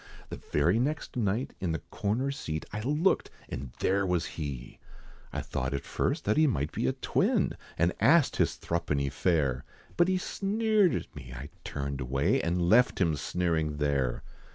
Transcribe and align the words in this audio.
The 0.29 0.41
very 0.51 0.79
next 0.79 1.15
night, 1.15 1.53
in 1.59 1.73
the 1.73 1.83
corner 1.91 2.31
seat, 2.31 2.65
I 2.73 2.79
looked, 2.81 3.29
and 3.47 3.69
there 3.81 4.03
was 4.03 4.25
he! 4.25 4.79
I 5.31 5.41
thought 5.43 5.75
at 5.75 5.83
first 5.85 6.25
that 6.25 6.37
he 6.37 6.47
might 6.47 6.71
be 6.71 6.87
a 6.87 6.93
twin, 6.93 7.55
And 7.77 7.93
asked 7.99 8.37
his 8.37 8.55
thruppeny 8.55 9.11
fare, 9.11 9.63
But 9.97 10.07
he 10.07 10.17
sneered 10.17 10.95
at 10.95 11.15
me, 11.15 11.33
I 11.35 11.49
turned 11.63 12.01
away, 12.01 12.41
And 12.41 12.67
left 12.67 12.99
him 12.99 13.15
sneering 13.15 13.77
there! 13.77 14.23